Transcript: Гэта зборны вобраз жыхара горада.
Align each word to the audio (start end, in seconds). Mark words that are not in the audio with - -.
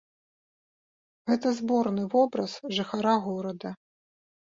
Гэта 1.33 1.47
зборны 1.61 2.09
вобраз 2.17 2.59
жыхара 2.81 3.15
горада. 3.31 3.69